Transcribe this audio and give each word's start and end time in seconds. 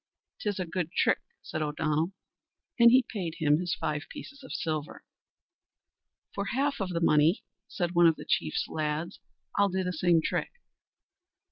"'Tis 0.39 0.57
a 0.59 0.65
good 0.65 0.91
trick," 0.91 1.19
said 1.43 1.61
O'Donnell; 1.61 2.11
and 2.79 2.89
he 2.89 3.05
paid 3.07 3.35
him 3.37 3.59
his 3.59 3.75
five 3.75 4.07
pieces 4.09 4.41
of 4.43 4.51
silver. 4.51 5.03
"For 6.33 6.45
half 6.45 6.77
the 6.79 6.99
money," 6.99 7.43
said 7.67 7.91
one 7.91 8.07
of 8.07 8.15
the 8.15 8.25
chief's 8.25 8.67
lads, 8.67 9.19
"I'll 9.59 9.69
do 9.69 9.83
the 9.83 9.93
same 9.93 10.19
trick." 10.19 10.53